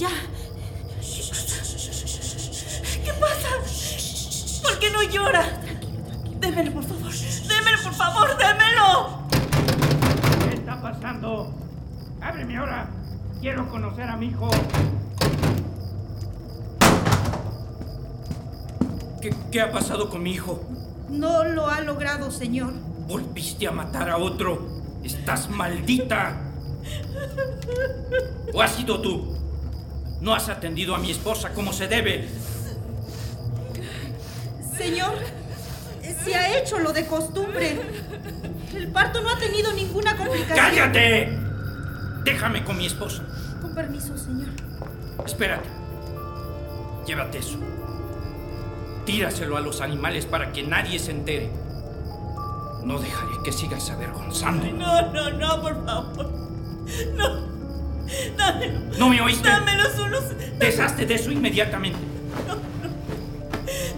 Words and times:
Ya. 0.00 0.08
¿Qué 3.04 3.12
pasa? 3.20 3.48
¿Por 4.62 4.78
qué 4.78 4.90
no 4.90 5.02
llora? 5.02 5.60
Démelo, 6.38 6.72
por 6.72 6.84
favor, 6.84 7.12
démelo, 7.12 7.82
por 7.82 7.92
favor, 7.92 8.28
démelo. 8.38 9.28
¿Qué 10.48 10.54
está 10.54 10.80
pasando? 10.80 11.52
¡Ábreme 12.22 12.56
ahora! 12.56 12.88
Quiero 13.42 13.68
conocer 13.68 14.08
a 14.08 14.16
mi 14.16 14.28
hijo. 14.28 14.48
¿Qué, 19.20 19.34
qué 19.52 19.60
ha 19.60 19.70
pasado 19.70 20.08
con 20.08 20.22
mi 20.22 20.32
hijo? 20.32 20.64
No 21.10 21.44
lo 21.44 21.68
ha 21.68 21.82
logrado, 21.82 22.30
señor. 22.30 22.72
¿Volviste 23.06 23.68
a 23.68 23.72
matar 23.72 24.08
a 24.08 24.16
otro? 24.16 24.66
¡Estás 25.04 25.50
maldita! 25.50 26.40
¿O 28.54 28.62
has 28.62 28.70
sido 28.70 29.02
tú? 29.02 29.39
No 30.20 30.34
has 30.34 30.48
atendido 30.48 30.94
a 30.94 30.98
mi 30.98 31.10
esposa 31.10 31.52
como 31.52 31.72
se 31.72 31.88
debe. 31.88 32.28
Señor, 34.76 35.14
se 36.24 36.34
ha 36.34 36.58
hecho 36.58 36.78
lo 36.78 36.92
de 36.92 37.06
costumbre. 37.06 37.80
El 38.74 38.88
parto 38.88 39.20
no 39.20 39.30
ha 39.30 39.38
tenido 39.38 39.72
ninguna 39.72 40.16
complicación. 40.16 40.56
¡Cállate! 40.56 41.38
Déjame 42.24 42.64
con 42.64 42.76
mi 42.76 42.86
esposa. 42.86 43.22
Con 43.60 43.74
permiso, 43.74 44.16
señor. 44.16 44.48
Espérate. 45.24 45.68
Llévate 47.06 47.38
eso. 47.38 47.58
Tíraselo 49.06 49.56
a 49.56 49.60
los 49.60 49.80
animales 49.80 50.26
para 50.26 50.52
que 50.52 50.62
nadie 50.62 50.98
se 50.98 51.12
entere. 51.12 51.50
No 52.84 52.98
dejaré 52.98 53.32
que 53.44 53.52
sigas 53.52 53.90
avergonzando. 53.90 54.66
No, 54.66 55.12
no, 55.12 55.30
no, 55.30 55.62
por 55.62 55.84
favor. 55.84 56.30
No. 57.14 57.49
Dámelo. 58.36 58.80
¿No 58.98 59.08
me 59.08 59.20
oíste? 59.20 59.48
Dámelos 59.48 59.98
unos. 59.98 60.24
Deshazte 60.58 61.06
de 61.06 61.14
eso 61.14 61.30
inmediatamente. 61.30 61.98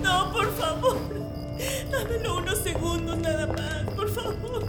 No, 0.02 0.32
por 0.32 0.54
favor. 0.56 0.98
Dámelo 1.90 2.38
unos 2.38 2.58
segundos 2.58 3.18
nada 3.18 3.46
más, 3.46 3.94
por 3.94 4.10
favor. 4.10 4.64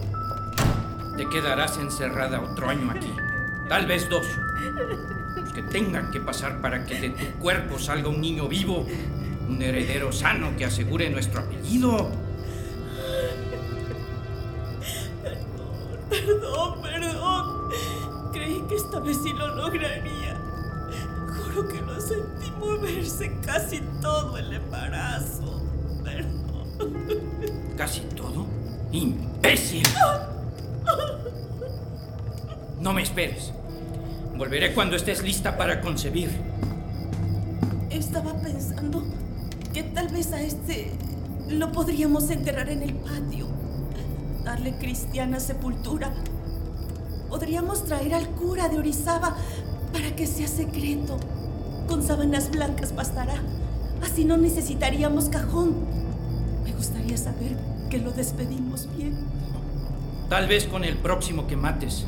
Te 1.17 1.29
quedarás 1.29 1.77
encerrada 1.77 2.41
otro 2.41 2.69
año 2.69 2.91
aquí. 2.91 3.11
Tal 3.69 3.85
vez 3.85 4.09
dos. 4.09 4.25
Los 5.35 5.53
que 5.53 5.63
tengan 5.63 6.11
que 6.11 6.19
pasar 6.19 6.61
para 6.61 6.85
que 6.85 6.99
de 6.99 7.09
tu 7.09 7.39
cuerpo 7.39 7.79
salga 7.79 8.09
un 8.09 8.21
niño 8.21 8.47
vivo. 8.47 8.85
Un 9.47 9.61
heredero 9.61 10.11
sano 10.11 10.55
que 10.57 10.65
asegure 10.65 11.09
nuestro 11.09 11.41
apellido. 11.41 12.11
Casi 23.53 23.81
todo 24.01 24.35
el 24.37 24.51
embarazo. 24.51 25.61
Perdón. 26.03 26.97
¿Casi 27.77 27.99
todo? 28.15 28.47
¡Imbécil! 28.91 29.83
No 32.79 32.93
me 32.93 33.03
esperes. 33.03 33.53
Volveré 34.35 34.73
cuando 34.73 34.95
estés 34.95 35.21
lista 35.21 35.55
para 35.55 35.81
concebir. 35.81 36.31
Estaba 37.91 38.33
pensando 38.41 39.03
que 39.71 39.83
tal 39.83 40.07
vez 40.07 40.33
a 40.33 40.41
este 40.41 40.91
lo 41.47 41.71
podríamos 41.71 42.31
enterrar 42.31 42.69
en 42.69 42.81
el 42.81 42.95
patio. 42.95 43.47
Darle 44.43 44.77
cristiana 44.79 45.39
sepultura. 45.39 46.11
Podríamos 47.29 47.85
traer 47.85 48.15
al 48.15 48.27
cura 48.29 48.67
de 48.67 48.79
Orizaba 48.79 49.37
para 49.93 50.15
que 50.15 50.25
sea 50.25 50.47
secreto. 50.47 51.19
Con 51.93 52.01
sábanas 52.01 52.49
blancas 52.49 52.95
bastará. 52.95 53.35
Así 54.03 54.25
no 54.25 54.35
necesitaríamos 54.35 55.29
cajón. 55.29 55.75
Me 56.63 56.71
gustaría 56.71 57.15
saber 57.17 57.55
que 57.91 57.99
lo 57.99 58.11
despedimos 58.11 58.89
bien. 58.97 59.15
Tal 60.27 60.47
vez 60.47 60.65
con 60.65 60.83
el 60.83 60.97
próximo 60.97 61.45
que 61.45 61.55
mates. 61.55 62.07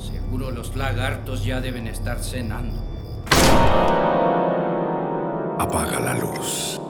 Seguro 0.00 0.50
los 0.52 0.74
lagartos 0.74 1.44
ya 1.44 1.60
deben 1.60 1.86
estar 1.86 2.24
cenando. 2.24 2.78
Apaga 5.58 6.00
la 6.00 6.14
luz. 6.14 6.80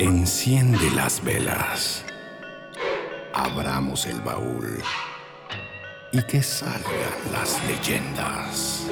Enciende 0.00 0.90
las 0.96 1.22
velas. 1.22 2.04
Abramos 3.32 4.04
el 4.06 4.20
baúl. 4.20 4.82
Y 6.10 6.20
que 6.22 6.42
salgan 6.42 6.82
las 7.32 7.56
leyendas. 7.68 8.88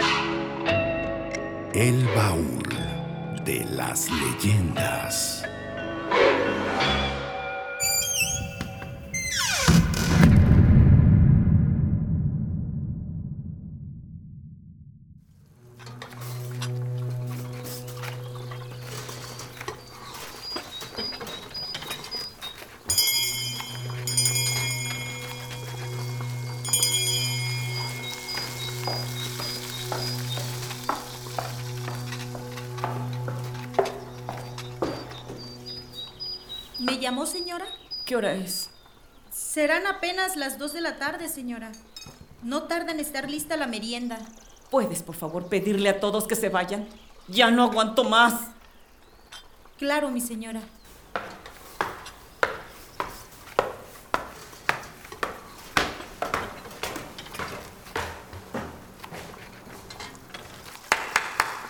El 1.75 2.07
baúl 2.15 2.63
de 3.45 3.65
las 3.71 4.09
leyendas. 4.11 5.46
Las 40.37 40.59
dos 40.59 40.75
de 40.75 40.83
la 40.83 40.99
tarde, 40.99 41.31
señora. 41.31 41.73
No 42.43 42.65
tarda 42.65 42.93
en 42.93 43.01
estar 43.01 43.31
lista 43.31 43.57
la 43.57 43.67
merienda. 43.67 44.19
¿Puedes, 44.71 45.03
por 45.03 45.17
favor, 45.17 45.49
pedirle 45.49 45.89
a 45.89 45.99
todos 45.99 46.27
que 46.27 46.37
se 46.37 46.51
vayan? 46.51 46.87
Ya 47.27 47.51
no 47.51 47.63
aguanto 47.63 48.05
más. 48.05 48.35
Claro, 49.79 50.11
mi 50.11 50.21
señora. 50.21 50.61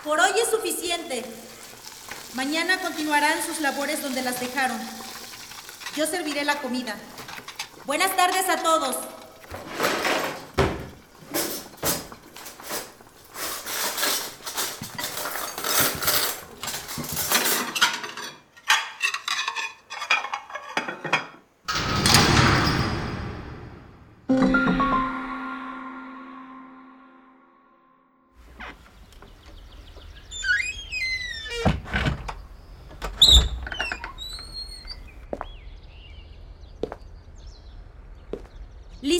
Por 0.02 0.18
hoy 0.18 0.32
es 0.42 0.50
suficiente. 0.50 1.24
Mañana 2.34 2.80
continuarán 2.80 3.40
sus 3.46 3.60
labores 3.60 4.02
donde 4.02 4.22
las 4.22 4.40
dejaron. 4.40 4.80
Yo 5.94 6.04
serviré 6.04 6.44
la 6.44 6.56
comida. 6.56 6.96
Buenas 7.86 8.16
tardes 8.16 8.48
a 8.48 8.60
todos. 8.64 8.96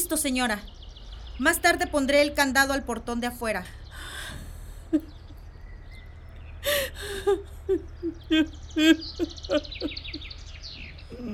Listo, 0.07 0.17
señora. 0.17 0.63
Más 1.41 1.61
tarde 1.61 1.89
pondré 1.89 2.23
el 2.23 2.33
candado 2.33 2.73
al 2.73 2.85
portón 2.85 3.21
de 3.21 3.27
afuera. 3.27 3.67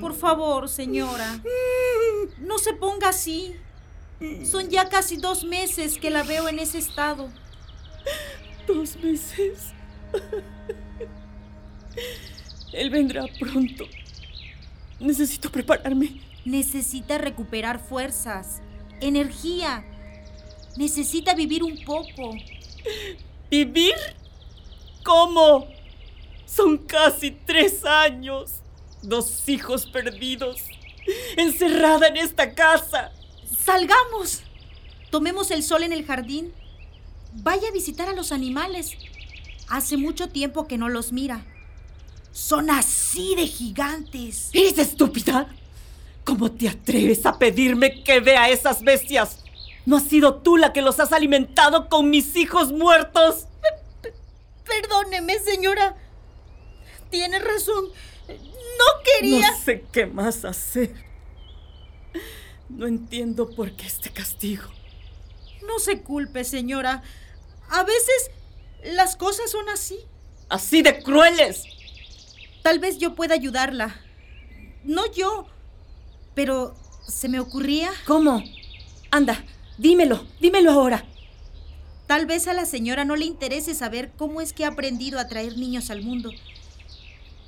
Por 0.01 0.15
favor, 0.15 0.67
señora. 0.69 1.39
No 2.39 2.57
se 2.57 2.73
ponga 2.73 3.09
así. 3.09 3.55
Son 4.43 4.67
ya 4.71 4.89
casi 4.89 5.17
dos 5.17 5.43
meses 5.43 5.99
que 5.99 6.09
la 6.09 6.23
veo 6.23 6.49
en 6.49 6.57
ese 6.57 6.79
estado. 6.79 7.29
Dos 8.65 8.95
meses. 8.97 9.71
Él 12.71 12.89
vendrá 12.89 13.25
pronto. 13.39 13.85
Necesito 14.99 15.51
prepararme. 15.51 16.32
Necesita 16.45 17.17
recuperar 17.17 17.79
fuerzas, 17.79 18.61
energía. 18.99 19.85
Necesita 20.75 21.33
vivir 21.33 21.63
un 21.63 21.83
poco. 21.85 22.35
¿Vivir? 23.49 23.93
¿Cómo? 25.03 25.67
Son 26.45 26.77
casi 26.77 27.31
tres 27.31 27.85
años. 27.85 28.61
Dos 29.01 29.47
hijos 29.47 29.85
perdidos. 29.85 30.61
Encerrada 31.37 32.07
en 32.07 32.17
esta 32.17 32.53
casa. 32.53 33.11
Salgamos. 33.59 34.41
Tomemos 35.11 35.51
el 35.51 35.63
sol 35.63 35.83
en 35.83 35.93
el 35.93 36.05
jardín. 36.05 36.53
Vaya 37.33 37.69
a 37.69 37.71
visitar 37.71 38.09
a 38.09 38.13
los 38.13 38.31
animales. 38.31 38.91
Hace 39.69 39.97
mucho 39.97 40.29
tiempo 40.29 40.67
que 40.67 40.77
no 40.77 40.89
los 40.89 41.11
mira. 41.11 41.45
Son 42.31 42.69
así 42.69 43.35
de 43.35 43.47
gigantes. 43.47 44.49
¿Eres 44.53 44.77
estúpida? 44.77 45.47
¿Cómo 46.23 46.51
te 46.51 46.69
atreves 46.69 47.25
a 47.25 47.37
pedirme 47.37 48.03
que 48.03 48.19
vea 48.19 48.49
esas 48.49 48.81
bestias? 48.83 49.43
¿No 49.85 49.97
has 49.97 50.03
sido 50.03 50.35
tú 50.35 50.57
la 50.57 50.71
que 50.71 50.81
los 50.81 50.99
has 50.99 51.11
alimentado 51.11 51.89
con 51.89 52.09
mis 52.09 52.35
hijos 52.35 52.71
muertos? 52.71 53.47
Perdóneme, 54.65 55.39
señora. 55.39 55.95
Tiene 57.09 57.39
razón. 57.39 57.89
No 58.27 59.03
quería. 59.03 59.51
No 59.51 59.57
sé 59.57 59.85
qué 59.91 60.05
más 60.05 60.45
hacer. 60.45 60.93
No 62.69 62.87
entiendo 62.87 63.49
por 63.49 63.73
qué 63.73 63.85
este 63.85 64.09
castigo. 64.09 64.63
No 65.67 65.79
se 65.79 66.01
culpe, 66.01 66.43
señora. 66.43 67.03
A 67.69 67.83
veces 67.83 68.31
las 68.83 69.15
cosas 69.15 69.51
son 69.51 69.67
así. 69.69 69.99
Así 70.49 70.81
de 70.81 71.03
crueles. 71.03 71.63
Tal 72.61 72.79
vez 72.79 72.97
yo 72.97 73.15
pueda 73.15 73.35
ayudarla. 73.35 73.95
No 74.83 75.11
yo. 75.11 75.47
Pero 76.35 76.75
se 77.07 77.29
me 77.29 77.39
ocurría. 77.39 77.91
¿Cómo? 78.05 78.43
Anda, 79.11 79.43
dímelo, 79.77 80.25
dímelo 80.39 80.71
ahora. 80.71 81.05
Tal 82.07 82.25
vez 82.25 82.47
a 82.47 82.53
la 82.53 82.65
señora 82.65 83.05
no 83.05 83.15
le 83.15 83.25
interese 83.25 83.73
saber 83.73 84.11
cómo 84.17 84.41
es 84.41 84.53
que 84.53 84.65
ha 84.65 84.69
aprendido 84.69 85.19
a 85.19 85.27
traer 85.27 85.57
niños 85.57 85.89
al 85.89 86.01
mundo. 86.01 86.31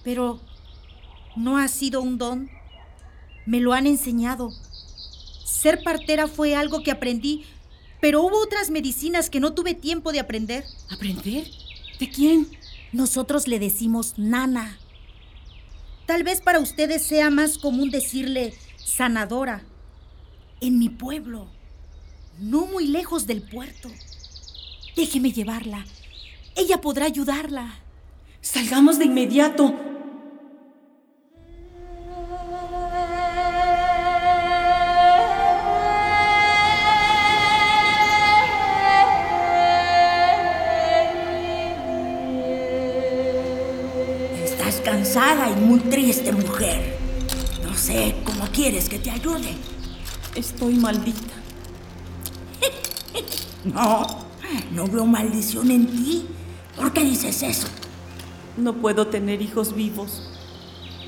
Pero 0.04 0.40
no 1.36 1.58
ha 1.58 1.68
sido 1.68 2.02
un 2.02 2.18
don. 2.18 2.50
Me 3.46 3.60
lo 3.60 3.74
han 3.74 3.88
enseñado. 3.88 4.52
Ser 5.44 5.84
partera 5.84 6.28
fue 6.28 6.56
algo 6.56 6.84
que 6.84 6.92
aprendí, 6.92 7.46
pero 8.02 8.22
hubo 8.22 8.42
otras 8.42 8.70
medicinas 8.70 9.30
que 9.30 9.40
no 9.40 9.54
tuve 9.54 9.74
tiempo 9.74 10.12
de 10.12 10.20
aprender. 10.20 10.64
¿Aprender? 10.90 11.48
¿De 12.00 12.10
quién? 12.10 12.48
Nosotros 12.92 13.48
le 13.48 13.60
decimos 13.60 14.14
nana. 14.18 14.78
Tal 16.06 16.24
vez 16.24 16.42
para 16.42 16.60
ustedes 16.60 17.02
sea 17.04 17.30
más 17.30 17.58
común 17.58 17.90
decirle 17.90 18.54
sanadora. 18.86 19.64
En 20.62 20.80
mi 20.80 20.90
pueblo, 20.90 21.48
no 22.40 22.68
muy 22.68 22.88
lejos 22.88 23.28
del 23.28 23.42
puerto. 23.42 23.90
Déjeme 24.96 25.32
llevarla. 25.32 25.84
Ella 26.56 26.80
podrá 26.80 27.06
ayudarla. 27.06 27.76
Salgamos 28.40 28.98
de 28.98 29.06
inmediato. 29.06 29.76
Estás 44.44 44.76
cansada 44.86 45.50
y 45.50 45.56
muy 45.56 45.80
triste, 45.80 46.32
mujer. 46.32 46.95
Sé 47.86 48.16
cómo 48.26 48.48
quieres 48.48 48.90
que 48.90 48.98
te 48.98 49.12
ayude. 49.12 49.54
Estoy 50.34 50.74
maldita. 50.74 51.36
No, 53.64 54.06
no 54.72 54.88
veo 54.88 55.06
maldición 55.06 55.70
en 55.70 55.86
ti. 55.86 56.26
¿Por 56.76 56.92
qué 56.94 57.04
dices 57.04 57.44
eso? 57.44 57.68
No 58.58 58.74
puedo 58.74 59.06
tener 59.06 59.40
hijos 59.40 59.76
vivos. 59.76 60.32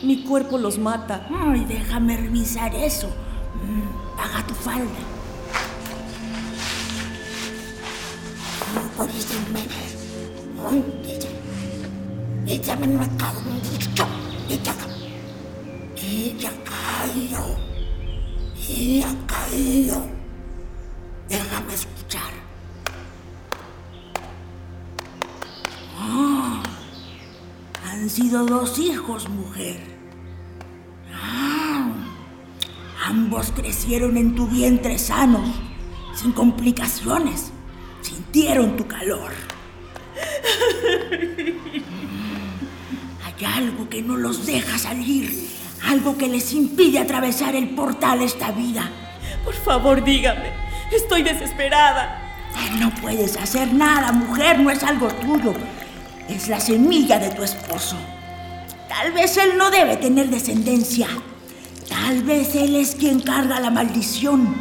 Mi 0.04 0.24
cuerpo 0.24 0.60
los 0.60 0.78
mata. 0.78 1.28
Ay, 1.32 1.66
déjame 1.68 2.16
revisar 2.16 2.76
eso. 2.76 3.08
Mm, 3.08 4.18
Paga 4.18 4.46
tu 4.46 4.54
falda. 4.54 5.00
Caído. 17.18 17.58
Ella 18.70 19.16
caído. 19.26 20.06
Déjame 21.30 21.74
escuchar. 21.74 22.32
Ah, 26.00 26.62
han 27.86 28.10
sido 28.10 28.46
dos 28.46 28.78
hijos, 28.80 29.28
mujer. 29.30 29.80
Ah, 31.14 31.90
ambos 33.06 33.52
crecieron 33.52 34.18
en 34.18 34.36
tu 34.36 34.48
vientre 34.48 34.98
sanos, 34.98 35.50
sin 36.14 36.32
complicaciones. 36.32 37.52
Sintieron 38.02 38.78
tu 38.78 38.88
calor. 38.88 39.32
Hay 43.24 43.46
algo 43.46 43.90
que 43.90 44.02
no 44.02 44.16
los 44.16 44.46
deja 44.46 44.78
salir, 44.78 45.57
algo 45.84 46.18
que 46.18 46.28
les 46.28 46.54
impide 46.54 47.00
atravesar 47.00 47.56
el 47.56 47.70
portal 47.70 48.22
esta 48.22 48.52
vida. 48.52 48.90
Por 49.44 49.54
favor, 49.54 50.04
dígame. 50.04 50.52
Estoy 50.92 51.24
desesperada. 51.24 52.24
No 52.80 52.94
puedes 53.02 53.38
hacer 53.38 53.74
nada, 53.74 54.12
mujer, 54.12 54.60
no 54.60 54.70
es 54.72 54.84
algo 54.84 55.08
tuyo. 55.10 55.54
Es 56.28 56.48
la 56.48 56.60
semilla 56.60 57.20
de 57.20 57.30
tu 57.30 57.44
esposo. 57.44 57.96
Tal 58.90 59.12
vez 59.12 59.38
él 59.38 59.58
no 59.58 59.70
debe 59.70 59.98
tener 59.98 60.30
descendencia. 60.30 61.08
Tal 61.88 62.24
vez 62.24 62.56
él 62.56 62.76
es 62.76 62.96
quien 62.96 63.20
carga 63.20 63.60
la 63.60 63.70
maldición. 63.70 64.56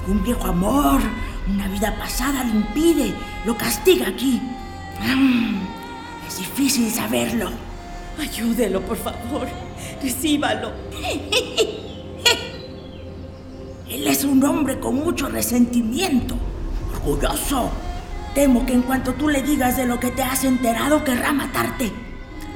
Algún 0.00 0.22
viejo 0.24 0.46
amor, 0.46 1.00
una 1.48 1.68
vida 1.68 1.96
pasada 1.98 2.42
lo 2.44 2.50
impide, 2.50 3.14
lo 3.44 3.56
castiga 3.56 4.08
aquí. 4.08 4.40
Mm, 5.00 5.56
es 6.26 6.38
difícil 6.38 6.90
saberlo. 6.90 7.50
Ayúdelo, 8.18 8.80
por 8.80 8.96
favor. 8.96 9.65
Recíbalo. 10.02 10.72
Él 13.88 14.06
es 14.06 14.24
un 14.24 14.42
hombre 14.44 14.78
con 14.80 14.96
mucho 14.96 15.28
resentimiento, 15.28 16.36
orgulloso. 16.92 17.70
Temo 18.34 18.66
que 18.66 18.74
en 18.74 18.82
cuanto 18.82 19.14
tú 19.14 19.28
le 19.28 19.42
digas 19.42 19.76
de 19.76 19.86
lo 19.86 19.98
que 19.98 20.10
te 20.10 20.22
has 20.22 20.44
enterado, 20.44 21.04
querrá 21.04 21.32
matarte. 21.32 21.90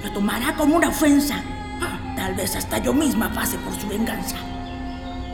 Lo 0.04 0.12
tomará 0.12 0.56
como 0.56 0.76
una 0.76 0.88
ofensa. 0.88 1.42
Ah, 1.80 1.98
Tal 2.16 2.34
vez 2.34 2.54
hasta 2.56 2.78
yo 2.78 2.92
misma 2.92 3.32
pase 3.32 3.56
por 3.58 3.72
su 3.80 3.88
venganza. 3.88 4.36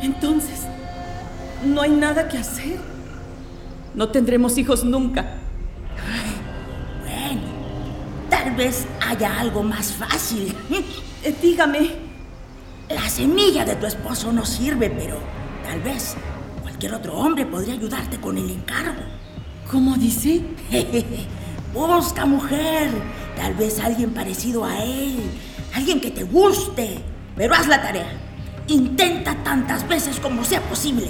Entonces, 0.03 0.61
no 1.65 1.81
hay 1.81 1.91
nada 1.91 2.29
que 2.29 2.39
hacer. 2.39 2.79
No 3.95 4.09
tendremos 4.11 4.57
hijos 4.59 4.85
nunca. 4.85 5.39
Vez 8.57 8.87
haya 9.07 9.39
algo 9.41 9.63
más 9.63 9.93
fácil. 9.93 10.55
Eh, 11.25 11.35
dígame, 11.43 11.91
La 12.89 13.09
semilla 13.09 13.65
de 13.65 13.75
tu 13.75 13.87
esposo 13.87 14.31
no 14.31 14.45
sirve, 14.45 14.91
pero 14.91 15.19
tal 15.65 15.81
vez 15.81 16.15
cualquier 16.63 16.95
otro 16.95 17.15
hombre 17.15 17.45
podría 17.47 17.75
ayudarte 17.75 18.21
con 18.21 18.39
el 18.39 18.49
encargo. 18.49 19.03
¿cómo 19.71 19.97
dice? 19.97 20.43
Busca 21.75 22.25
mujer, 22.25 22.91
tal 23.37 23.55
vez 23.55 23.81
alguien 23.81 24.11
parecido 24.11 24.65
a 24.65 24.83
él, 24.83 25.19
alguien 25.75 26.01
que 26.01 26.11
te 26.11 26.25
guste, 26.25 27.01
pero 27.37 27.55
haz 27.55 27.67
la 27.67 27.83
tarea. 27.83 28.09
Intenta 28.69 29.35
tantas 29.45 29.87
veces 29.87 30.19
como 30.19 30.45
sea 30.45 30.61
posible. 30.63 31.09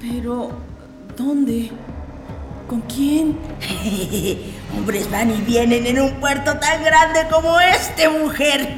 Pero, 0.00 0.50
¿dónde? 1.16 1.70
¿Con 2.68 2.82
quién? 2.82 3.36
Hombres 4.74 5.10
van 5.10 5.30
y 5.30 5.40
vienen 5.40 5.86
en 5.86 6.00
un 6.00 6.12
puerto 6.20 6.58
tan 6.58 6.82
grande 6.84 7.26
como 7.30 7.58
este, 7.60 8.08
mujer. 8.08 8.76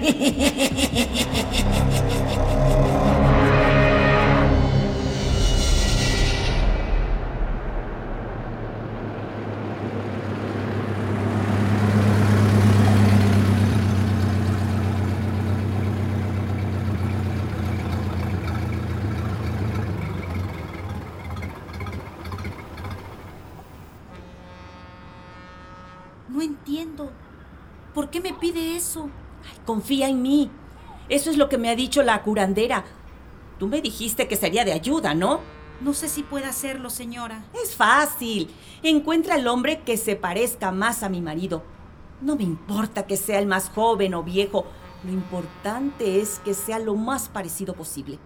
Confía 29.70 30.08
en 30.08 30.20
mí. 30.20 30.50
Eso 31.08 31.30
es 31.30 31.36
lo 31.36 31.48
que 31.48 31.56
me 31.56 31.70
ha 31.70 31.76
dicho 31.76 32.02
la 32.02 32.24
curandera. 32.24 32.84
Tú 33.56 33.68
me 33.68 33.80
dijiste 33.80 34.26
que 34.26 34.34
sería 34.34 34.64
de 34.64 34.72
ayuda, 34.72 35.14
¿no? 35.14 35.42
No 35.80 35.94
sé 35.94 36.08
si 36.08 36.24
pueda 36.24 36.48
hacerlo, 36.48 36.90
señora. 36.90 37.44
Es 37.62 37.76
fácil. 37.76 38.50
Encuentra 38.82 39.36
al 39.36 39.46
hombre 39.46 39.82
que 39.82 39.96
se 39.96 40.16
parezca 40.16 40.72
más 40.72 41.04
a 41.04 41.08
mi 41.08 41.20
marido. 41.20 41.62
No 42.20 42.34
me 42.34 42.42
importa 42.42 43.06
que 43.06 43.16
sea 43.16 43.38
el 43.38 43.46
más 43.46 43.70
joven 43.70 44.14
o 44.14 44.24
viejo. 44.24 44.64
Lo 45.04 45.12
importante 45.12 46.20
es 46.20 46.40
que 46.40 46.52
sea 46.52 46.80
lo 46.80 46.96
más 46.96 47.28
parecido 47.28 47.74
posible. 47.74 48.18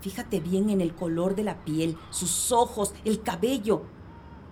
Fíjate 0.00 0.40
bien 0.40 0.68
en 0.68 0.80
el 0.80 0.96
color 0.96 1.36
de 1.36 1.44
la 1.44 1.64
piel, 1.64 1.96
sus 2.10 2.50
ojos, 2.50 2.92
el 3.04 3.22
cabello. 3.22 3.82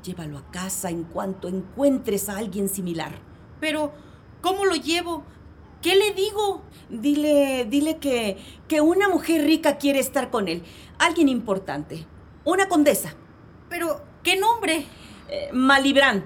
Llévalo 0.04 0.38
a 0.38 0.48
casa 0.52 0.90
en 0.90 1.02
cuanto 1.02 1.48
encuentres 1.48 2.28
a 2.28 2.36
alguien 2.36 2.68
similar. 2.68 3.18
Pero, 3.58 3.90
¿cómo 4.40 4.64
lo 4.64 4.76
llevo? 4.76 5.24
¿Qué 5.83 5.95
le 5.95 6.12
digo? 6.12 6.62
Dile, 6.88 7.66
dile 7.68 7.99
que, 7.99 8.38
que 8.68 8.80
una 8.80 9.09
mujer 9.09 9.45
rica 9.45 9.76
quiere 9.78 9.99
estar 9.99 10.30
con 10.30 10.49
él. 10.49 10.62
Alguien 10.99 11.28
importante. 11.28 12.06
Una 12.45 12.68
condesa. 12.68 13.14
Pero, 13.68 14.00
¿qué 14.23 14.37
nombre? 14.37 14.87
Eh, 15.28 15.50
Malibran. 15.52 16.25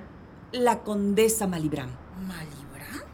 La 0.53 0.83
condesa 0.83 1.47
Malibran. 1.47 1.91
¿Malibran? 2.27 3.05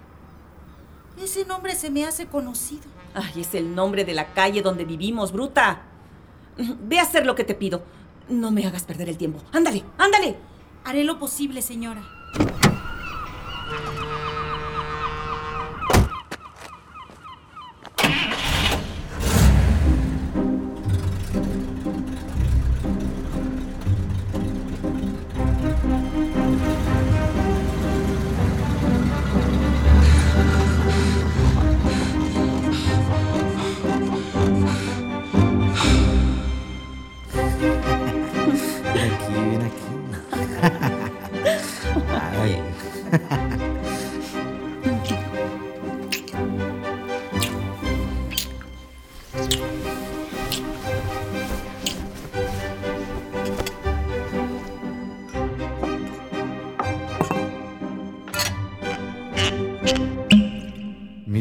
Ese 1.23 1.45
nombre 1.45 1.75
se 1.75 1.91
me 1.91 2.05
hace 2.05 2.27
conocido. 2.27 2.85
Ay, 3.15 3.41
es 3.41 3.55
el 3.55 3.75
nombre 3.75 4.05
de 4.05 4.15
la 4.15 4.33
calle 4.33 4.63
donde 4.63 4.85
vivimos, 4.85 5.33
bruta. 5.33 5.83
Ve 6.59 6.99
a 6.99 7.03
hacer 7.03 7.27
lo 7.27 7.35
que 7.35 7.45
te 7.45 7.55
pido. 7.55 7.83
No 8.29 8.51
me 8.51 8.67
hagas 8.67 8.85
perder 8.85 9.09
el 9.09 9.17
tiempo. 9.17 9.41
Ándale, 9.53 9.85
ándale. 9.99 10.37
Haré 10.85 11.05
lo 11.05 11.19
posible, 11.19 11.63
señora. 11.63 12.03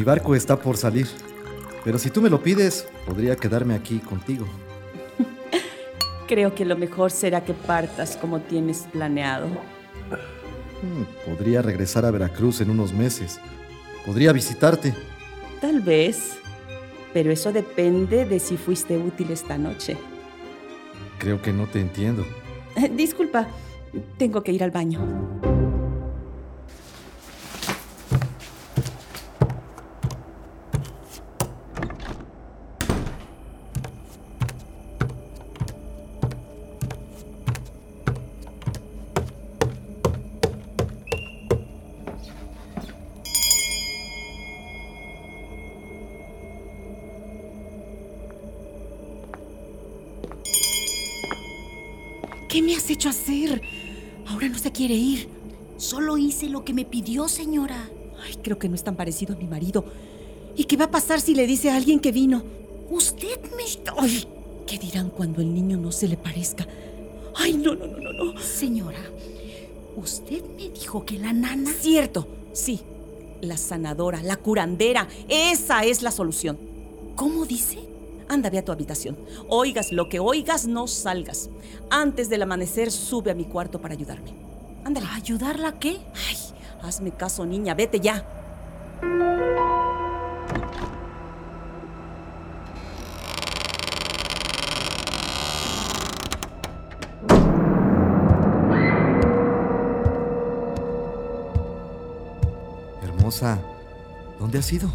Barco 0.06 0.34
está 0.36 0.56
por 0.56 0.76
salir, 0.76 1.08
pero 1.84 1.98
si 1.98 2.10
tú 2.10 2.22
me 2.22 2.30
lo 2.30 2.40
pides, 2.40 2.86
podría 3.04 3.36
quedarme 3.36 3.74
aquí 3.74 3.98
contigo. 3.98 4.46
Creo 6.28 6.54
que 6.54 6.64
lo 6.64 6.76
mejor 6.78 7.10
será 7.10 7.44
que 7.44 7.52
partas 7.52 8.16
como 8.16 8.40
tienes 8.40 8.86
planeado. 8.92 9.48
Hmm, 10.82 11.04
Podría 11.28 11.60
regresar 11.60 12.04
a 12.04 12.10
Veracruz 12.12 12.60
en 12.60 12.70
unos 12.70 12.92
meses. 12.92 13.40
Podría 14.06 14.32
visitarte. 14.32 14.94
Tal 15.60 15.80
vez. 15.80 16.38
Pero 17.12 17.32
eso 17.32 17.52
depende 17.52 18.26
de 18.26 18.38
si 18.38 18.56
fuiste 18.56 18.96
útil 18.96 19.30
esta 19.32 19.58
noche. 19.58 19.96
Creo 21.18 21.42
que 21.42 21.52
no 21.52 21.66
te 21.66 21.80
entiendo. 21.80 22.24
Disculpa, 22.92 23.48
tengo 24.18 24.42
que 24.42 24.52
ir 24.52 24.62
al 24.62 24.70
baño. 24.70 25.00
Hecho 52.96 53.10
hacer? 53.10 53.62
Ahora 54.26 54.48
no 54.48 54.58
se 54.58 54.72
quiere 54.72 54.94
ir. 54.94 55.28
Solo 55.76 56.16
hice 56.16 56.48
lo 56.48 56.64
que 56.64 56.72
me 56.72 56.84
pidió, 56.84 57.28
señora. 57.28 57.90
Ay, 58.24 58.36
creo 58.42 58.58
que 58.58 58.68
no 58.68 58.74
es 58.74 58.82
tan 58.82 58.96
parecido 58.96 59.34
a 59.34 59.38
mi 59.38 59.46
marido. 59.46 59.84
¿Y 60.56 60.64
qué 60.64 60.76
va 60.76 60.86
a 60.86 60.90
pasar 60.90 61.20
si 61.20 61.34
le 61.34 61.46
dice 61.46 61.70
a 61.70 61.76
alguien 61.76 62.00
que 62.00 62.10
vino? 62.10 62.42
Usted 62.90 63.38
me... 63.56 63.64
Ay, 63.98 64.26
¿qué 64.66 64.78
dirán 64.78 65.10
cuando 65.10 65.42
el 65.42 65.52
niño 65.52 65.76
no 65.76 65.92
se 65.92 66.08
le 66.08 66.16
parezca? 66.16 66.66
Ay, 67.36 67.52
no, 67.52 67.74
no, 67.74 67.86
no, 67.86 67.98
no, 67.98 68.12
no. 68.12 68.40
Señora, 68.40 68.98
usted 69.96 70.42
me 70.56 70.70
dijo 70.70 71.04
que 71.04 71.18
la 71.18 71.34
nana... 71.34 71.70
Cierto, 71.70 72.26
sí. 72.52 72.80
La 73.42 73.58
sanadora, 73.58 74.22
la 74.22 74.36
curandera, 74.36 75.06
esa 75.28 75.84
es 75.84 76.00
la 76.00 76.10
solución. 76.10 76.58
¿Cómo 77.14 77.44
dice? 77.44 77.78
Anda, 78.36 78.50
ve 78.50 78.58
a 78.58 78.64
tu 78.66 78.70
habitación. 78.70 79.16
Oigas 79.48 79.92
lo 79.92 80.10
que 80.10 80.20
oigas, 80.20 80.66
no 80.66 80.86
salgas. 80.88 81.48
Antes 81.88 82.28
del 82.28 82.42
amanecer, 82.42 82.92
sube 82.92 83.30
a 83.30 83.34
mi 83.34 83.46
cuarto 83.46 83.80
para 83.80 83.94
ayudarme. 83.94 84.34
Ándale. 84.84 85.06
¿Ayudarla 85.10 85.68
a 85.68 85.78
qué? 85.78 85.96
Ay, 86.28 86.36
hazme 86.82 87.12
caso, 87.12 87.46
niña, 87.46 87.72
vete 87.72 87.98
ya. 87.98 88.26
Hermosa, 103.02 103.58
¿dónde 104.38 104.58
has 104.58 104.70
ido? 104.70 104.90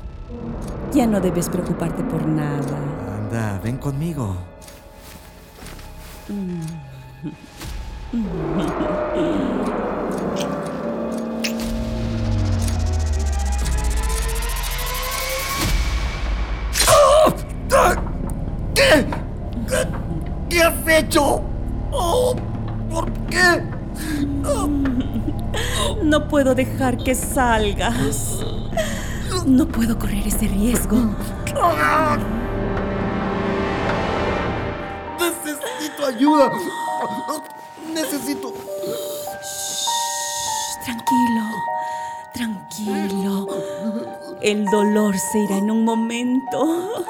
Ya 0.94 1.08
no 1.08 1.20
debes 1.20 1.50
preocuparte 1.50 2.04
por 2.04 2.24
nada. 2.28 3.11
Anda, 3.32 3.62
ven 3.64 3.78
conmigo. 3.78 4.36
¿Qué? 18.76 19.06
¿Qué, 19.66 19.88
qué 20.50 20.64
has 20.64 20.88
hecho? 20.88 21.42
Oh, 21.92 22.36
¿Por 22.90 23.10
qué? 23.30 23.64
No 26.04 26.28
puedo 26.28 26.54
dejar 26.54 26.98
que 26.98 27.16
salgas. 27.16 28.44
No 29.46 29.66
puedo 29.70 29.98
correr 29.98 30.28
ese 30.28 30.50
riesgo. 30.50 30.98
Ayuda. 36.16 36.52
Necesito. 37.94 38.54
Tranquilo, 40.84 41.44
tranquilo. 42.34 43.48
El 44.42 44.66
dolor 44.66 45.18
se 45.18 45.40
irá 45.40 45.58
en 45.58 45.72
un 45.72 45.84
momento. 45.86 47.06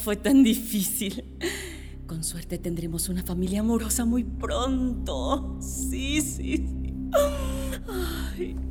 Fue 0.00 0.16
tan 0.16 0.42
difícil. 0.42 1.24
Con 2.06 2.24
suerte 2.24 2.58
tendremos 2.58 3.08
una 3.08 3.22
familia 3.22 3.60
amorosa 3.60 4.04
muy 4.04 4.24
pronto. 4.24 5.58
Sí, 5.60 6.20
sí, 6.20 6.56
sí. 6.56 6.94
Ay. 8.36 8.69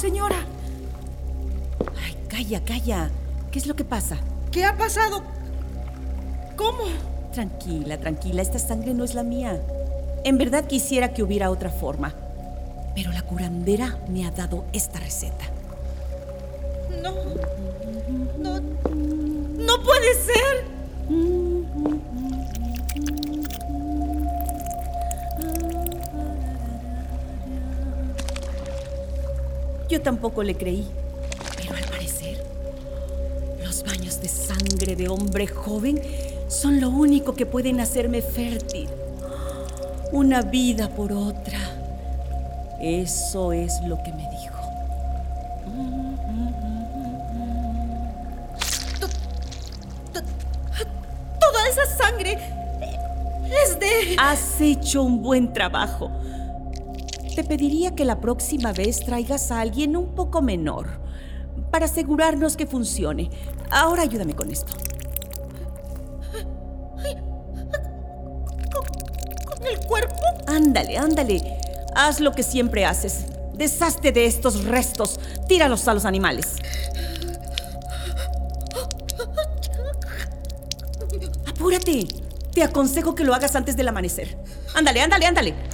Señora. 0.00 0.36
Ay, 2.02 2.16
calla, 2.28 2.64
calla. 2.64 3.10
¿Qué 3.52 3.58
es 3.58 3.66
lo 3.66 3.76
que 3.76 3.84
pasa? 3.84 4.16
¿Qué 4.50 4.64
ha 4.64 4.76
pasado? 4.76 5.22
¿Cómo? 6.56 6.84
Tranquila, 7.32 7.98
tranquila, 7.98 8.40
esta 8.40 8.58
sangre 8.58 8.94
no 8.94 9.04
es 9.04 9.14
la 9.14 9.22
mía. 9.22 9.60
En 10.24 10.38
verdad 10.38 10.66
quisiera 10.66 11.12
que 11.12 11.22
hubiera 11.22 11.50
otra 11.50 11.68
forma. 11.68 12.14
Pero 12.94 13.12
la 13.12 13.22
curandera 13.22 13.98
me 14.08 14.26
ha 14.26 14.30
dado 14.30 14.64
esta 14.72 14.98
receta. 14.98 15.44
No. 17.02 17.12
No. 18.38 18.60
No 18.60 19.82
puede 19.82 20.14
ser. 20.14 20.64
Yo 29.90 30.00
tampoco 30.00 30.44
le 30.44 30.54
creí. 30.54 30.86
Pero 31.56 31.74
al 31.74 31.84
parecer, 31.84 32.40
los 33.60 33.82
baños 33.82 34.20
de 34.20 34.28
sangre 34.28 34.94
de 34.94 35.08
hombre 35.08 35.48
joven 35.48 36.00
son 36.46 36.80
lo 36.80 36.90
único 36.90 37.34
que 37.34 37.44
pueden 37.44 37.80
hacerme 37.80 38.22
fértil. 38.22 38.88
Una 40.12 40.42
vida 40.42 40.88
por 40.90 41.12
otra. 41.12 41.58
Eso 42.80 43.52
es 43.52 43.80
lo 43.82 44.00
que 44.04 44.12
me 44.12 44.30
dijo. 44.30 44.60
Toda 51.40 51.68
esa 51.68 51.86
sangre 51.96 52.38
es 53.64 53.80
de... 53.80 54.16
Has 54.18 54.60
hecho 54.60 55.02
un 55.02 55.20
buen 55.20 55.52
trabajo. 55.52 56.12
Te 57.40 57.46
pediría 57.46 57.94
que 57.94 58.04
la 58.04 58.20
próxima 58.20 58.74
vez 58.74 59.00
traigas 59.00 59.50
a 59.50 59.62
alguien 59.62 59.96
un 59.96 60.14
poco 60.14 60.42
menor 60.42 61.00
para 61.70 61.86
asegurarnos 61.86 62.54
que 62.54 62.66
funcione. 62.66 63.30
Ahora 63.70 64.02
ayúdame 64.02 64.34
con 64.34 64.50
esto. 64.50 64.74
¿Con 69.46 69.66
el 69.66 69.78
cuerpo? 69.86 70.16
Ándale, 70.48 70.98
ándale. 70.98 71.58
Haz 71.96 72.20
lo 72.20 72.32
que 72.32 72.42
siempre 72.42 72.84
haces. 72.84 73.24
Deshazte 73.54 74.12
de 74.12 74.26
estos 74.26 74.64
restos. 74.64 75.18
Tíralos 75.48 75.88
a 75.88 75.94
los 75.94 76.04
animales. 76.04 76.56
Apúrate. 81.48 82.06
Te 82.52 82.62
aconsejo 82.62 83.14
que 83.14 83.24
lo 83.24 83.32
hagas 83.32 83.56
antes 83.56 83.78
del 83.78 83.88
amanecer. 83.88 84.36
Ándale, 84.74 85.00
ándale, 85.00 85.24
ándale. 85.24 85.69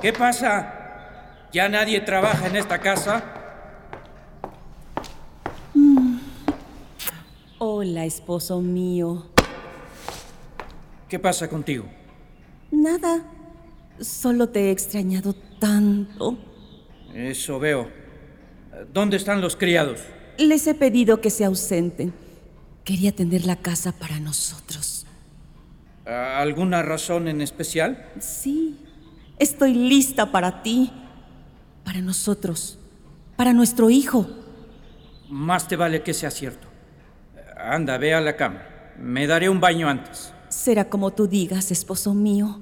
¿Qué 0.00 0.14
pasa? 0.14 1.46
¿Ya 1.52 1.68
nadie 1.68 2.00
trabaja 2.00 2.46
en 2.46 2.56
esta 2.56 2.78
casa? 2.80 3.22
Hola, 7.58 8.06
esposo 8.06 8.60
mío. 8.62 9.26
¿Qué 11.06 11.18
pasa 11.18 11.48
contigo? 11.48 11.84
Nada. 12.70 13.22
Solo 14.00 14.48
te 14.48 14.68
he 14.68 14.70
extrañado 14.70 15.34
tanto. 15.58 16.38
Eso 17.14 17.58
veo. 17.58 17.90
¿Dónde 18.94 19.18
están 19.18 19.42
los 19.42 19.56
criados? 19.56 20.00
Les 20.38 20.66
he 20.66 20.74
pedido 20.74 21.20
que 21.20 21.28
se 21.28 21.44
ausenten. 21.44 22.14
Quería 22.84 23.12
tener 23.12 23.44
la 23.44 23.56
casa 23.56 23.92
para 23.92 24.18
nosotros. 24.18 25.04
¿Alguna 26.06 26.82
razón 26.82 27.28
en 27.28 27.42
especial? 27.42 28.10
Sí. 28.18 28.78
Estoy 29.40 29.72
lista 29.72 30.30
para 30.30 30.62
ti. 30.62 30.92
Para 31.82 32.02
nosotros. 32.02 32.78
Para 33.36 33.54
nuestro 33.54 33.88
hijo. 33.88 34.28
Más 35.30 35.66
te 35.66 35.76
vale 35.76 36.02
que 36.02 36.12
sea 36.12 36.30
cierto. 36.30 36.68
Anda, 37.56 37.96
ve 37.96 38.12
a 38.12 38.20
la 38.20 38.36
cama. 38.36 38.60
Me 38.98 39.26
daré 39.26 39.48
un 39.48 39.58
baño 39.58 39.88
antes. 39.88 40.34
Será 40.50 40.90
como 40.90 41.12
tú 41.12 41.26
digas, 41.26 41.70
esposo 41.70 42.12
mío. 42.12 42.60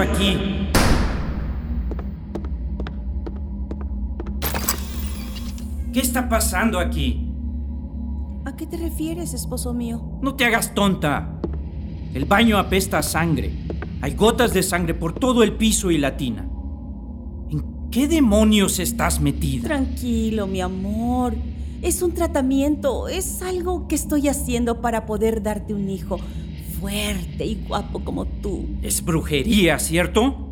Aquí? 0.00 0.38
¿Qué 5.92 6.00
está 6.00 6.28
pasando 6.28 6.78
aquí? 6.78 7.26
¿A 8.44 8.56
qué 8.56 8.66
te 8.66 8.76
refieres, 8.76 9.34
esposo 9.34 9.74
mío? 9.74 10.18
No 10.22 10.34
te 10.34 10.44
hagas 10.44 10.74
tonta. 10.74 11.40
El 12.14 12.24
baño 12.24 12.58
apesta 12.58 12.98
a 12.98 13.02
sangre. 13.02 13.50
Hay 14.00 14.14
gotas 14.14 14.54
de 14.54 14.62
sangre 14.62 14.94
por 14.94 15.12
todo 15.12 15.42
el 15.42 15.52
piso 15.54 15.90
y 15.90 15.98
la 15.98 16.16
tina. 16.16 16.48
¿En 17.50 17.90
qué 17.90 18.08
demonios 18.08 18.78
estás 18.78 19.20
metida? 19.20 19.64
Tranquilo, 19.64 20.46
mi 20.46 20.60
amor. 20.60 21.34
Es 21.82 22.02
un 22.02 22.12
tratamiento, 22.12 23.08
es 23.08 23.42
algo 23.42 23.88
que 23.88 23.94
estoy 23.94 24.28
haciendo 24.28 24.80
para 24.80 25.06
poder 25.06 25.42
darte 25.42 25.74
un 25.74 25.88
hijo 25.88 26.18
fuerte 26.80 27.44
y 27.44 27.64
guapo 27.66 28.02
como 28.02 28.26
tú. 28.26 28.66
Es 28.82 29.04
brujería, 29.04 29.78
¿cierto? 29.78 30.48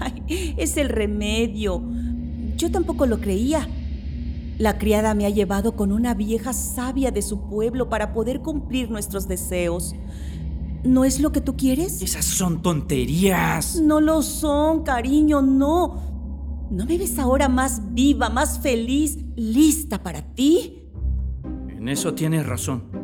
Ay, 0.00 0.54
es 0.56 0.76
el 0.76 0.88
remedio. 0.88 1.82
Yo 2.56 2.70
tampoco 2.70 3.06
lo 3.06 3.20
creía. 3.20 3.68
La 4.58 4.78
criada 4.78 5.14
me 5.14 5.26
ha 5.26 5.30
llevado 5.30 5.76
con 5.76 5.92
una 5.92 6.14
vieja 6.14 6.52
sabia 6.52 7.10
de 7.10 7.22
su 7.22 7.48
pueblo 7.48 7.88
para 7.88 8.12
poder 8.12 8.40
cumplir 8.40 8.90
nuestros 8.90 9.28
deseos. 9.28 9.94
¿No 10.84 11.04
es 11.04 11.20
lo 11.20 11.30
que 11.32 11.40
tú 11.40 11.56
quieres? 11.56 12.02
Esas 12.02 12.24
son 12.24 12.62
tonterías. 12.62 13.80
No 13.80 14.00
lo 14.00 14.22
son, 14.22 14.82
cariño, 14.82 15.42
no. 15.42 16.68
¿No 16.70 16.86
me 16.86 16.98
ves 16.98 17.18
ahora 17.18 17.48
más 17.48 17.92
viva, 17.92 18.30
más 18.30 18.60
feliz, 18.60 19.18
lista 19.36 20.02
para 20.02 20.22
ti? 20.34 20.88
En 21.68 21.88
eso 21.88 22.14
tienes 22.14 22.46
razón. 22.46 23.01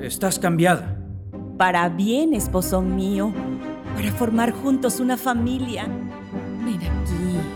Estás 0.00 0.38
cambiada. 0.38 0.98
Para 1.58 1.88
bien, 1.88 2.34
esposo 2.34 2.82
mío. 2.82 3.32
Para 3.94 4.12
formar 4.12 4.52
juntos 4.52 5.00
una 5.00 5.16
familia. 5.16 5.86
Ven 6.64 6.76
aquí. 6.76 7.51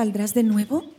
¿Saldrás 0.00 0.32
de 0.32 0.44
nuevo? 0.44 0.94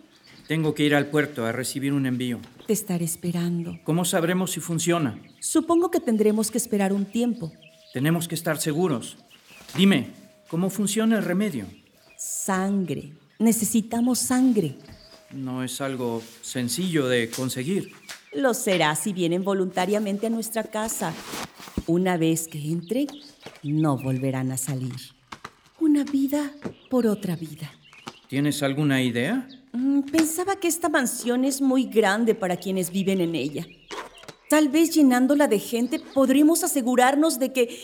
Tengo 0.48 0.76
que 0.76 0.84
ir 0.84 0.94
al 0.94 1.08
puerto 1.08 1.44
a 1.48 1.52
recibir 1.52 1.92
un 1.92 2.06
envío. 2.06 2.40
Te 2.68 2.74
estaré 2.74 3.04
esperando. 3.04 3.80
¿Cómo 3.84 4.06
sabremos 4.06 4.52
si 4.52 4.60
funciona? 4.60 5.20
Supongo 5.40 5.90
que 5.90 6.00
tendremos 6.00 6.52
que 6.52 6.60
esperar 6.60 6.94
un 6.94 7.06
tiempo. 7.06 7.52
Tenemos 7.94 8.28
que 8.28 8.36
estar 8.36 8.60
seguros. 8.60 9.18
Dime, 9.76 10.12
¿cómo 10.50 10.70
funciona 10.70 11.18
el 11.18 11.24
remedio? 11.24 11.66
Sangre. 12.16 13.14
Necesitamos 13.40 14.20
sangre. 14.20 14.78
No 15.32 15.64
es 15.64 15.82
algo 15.82 16.22
sencillo 16.44 17.08
de 17.08 17.32
conseguir. 17.32 17.94
Lo 18.34 18.54
será 18.54 18.96
si 18.96 19.14
vienen 19.14 19.44
voluntariamente 19.44 20.28
a 20.28 20.30
nuestra 20.30 20.66
casa. 20.66 21.12
Una 21.88 22.18
vez 22.18 22.48
que 22.48 22.60
entren, 22.60 23.08
no 23.64 23.98
volverán 23.98 24.52
a 24.52 24.58
salir. 24.58 24.94
Una 25.80 26.04
vida 26.04 26.52
por 26.92 27.08
otra 27.08 27.36
vida. 27.36 27.72
¿Tienes 28.32 28.64
alguna 28.64 29.04
idea? 29.04 29.46
Mm, 29.74 30.04
pensaba 30.04 30.56
que 30.56 30.70
esta 30.70 30.88
mansión 30.88 31.44
es 31.44 31.60
muy 31.60 31.84
grande 31.84 32.34
para 32.34 32.56
quienes 32.56 32.90
viven 32.90 33.20
en 33.20 33.36
ella. 33.36 33.68
Tal 34.50 34.70
vez 34.70 34.92
llenándola 34.92 35.50
de 35.50 35.60
gente 35.60 36.00
podremos 36.00 36.64
asegurarnos 36.64 37.40
de 37.40 37.52
que... 37.52 37.78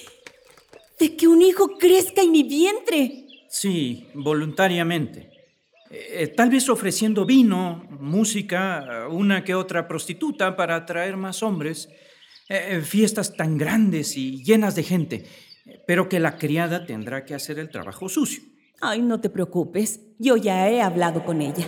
de 1.01 1.17
que 1.17 1.27
un 1.27 1.41
hijo 1.41 1.77
crezca 1.77 2.21
en 2.21 2.31
mi 2.31 2.43
vientre. 2.43 3.25
Sí, 3.49 4.07
voluntariamente. 4.13 5.29
Eh, 5.91 6.27
tal 6.27 6.49
vez 6.49 6.69
ofreciendo 6.69 7.25
vino, 7.25 7.85
música, 7.99 9.09
una 9.11 9.43
que 9.43 9.53
otra 9.53 9.85
prostituta 9.85 10.55
para 10.55 10.77
atraer 10.77 11.17
más 11.17 11.43
hombres. 11.43 11.89
Eh, 12.47 12.79
fiestas 12.85 13.35
tan 13.35 13.57
grandes 13.57 14.15
y 14.15 14.45
llenas 14.45 14.75
de 14.75 14.83
gente. 14.83 15.25
Pero 15.85 16.07
que 16.07 16.21
la 16.21 16.37
criada 16.37 16.85
tendrá 16.85 17.25
que 17.25 17.35
hacer 17.35 17.59
el 17.59 17.69
trabajo 17.69 18.07
sucio. 18.07 18.43
Ay, 18.79 19.01
no 19.01 19.19
te 19.19 19.29
preocupes. 19.29 20.01
Yo 20.19 20.37
ya 20.37 20.69
he 20.69 20.81
hablado 20.81 21.25
con 21.25 21.41
ella. 21.41 21.65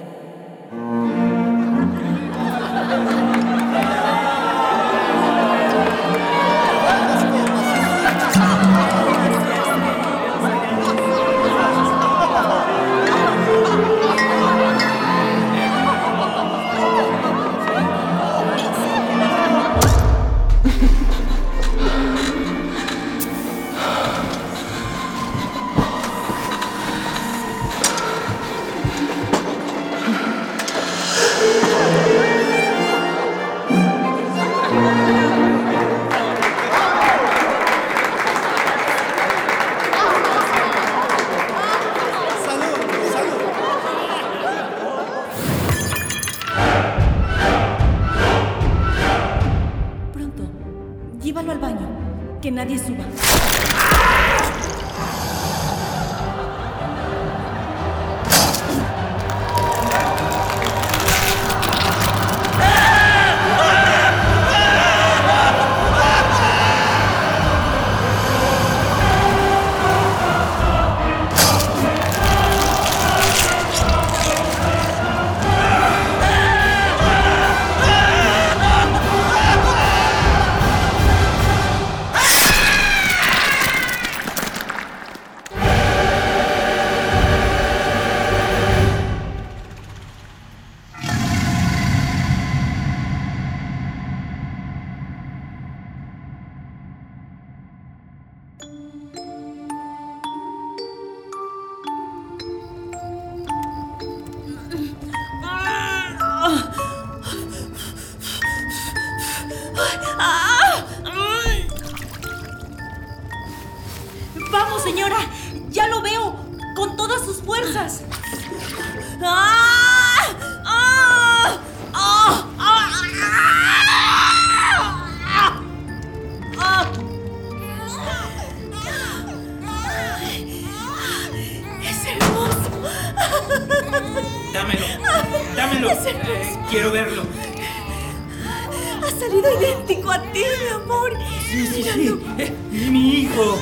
Mi 142.72 143.10
hijo. 143.22 143.58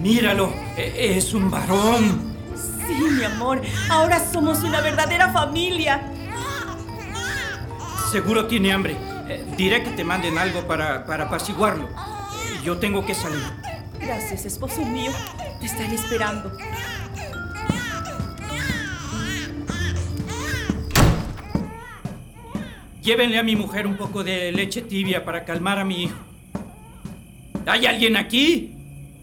Míralo, 0.00 0.52
e- 0.76 1.16
es 1.16 1.32
un 1.34 1.50
varón. 1.50 2.32
Sí, 2.86 2.94
mi 2.94 3.24
amor. 3.24 3.62
Ahora 3.88 4.20
somos 4.32 4.62
una 4.62 4.80
verdadera 4.80 5.30
familia. 5.32 6.02
Seguro 8.10 8.46
tiene 8.46 8.72
hambre. 8.72 8.96
Eh, 9.28 9.44
diré 9.56 9.82
que 9.82 9.90
te 9.90 10.04
manden 10.04 10.36
algo 10.38 10.66
para, 10.66 11.06
para 11.06 11.24
apaciguarlo. 11.24 11.88
Yo 12.64 12.78
tengo 12.78 13.06
que 13.06 13.14
salir. 13.14 13.42
Gracias, 14.00 14.44
esposo 14.44 14.84
mío. 14.84 15.12
Te 15.60 15.66
estaré 15.66 15.94
esperando. 15.94 16.52
Llévenle 23.02 23.38
a 23.38 23.42
mi 23.42 23.56
mujer 23.56 23.86
un 23.88 23.96
poco 23.96 24.22
de 24.22 24.52
leche 24.52 24.82
tibia 24.82 25.24
para 25.24 25.44
calmar 25.44 25.78
a 25.78 25.84
mi 25.84 26.04
hijo. 26.04 26.18
¿Hay 27.66 27.86
alguien 27.86 28.16
aquí? 28.16 28.76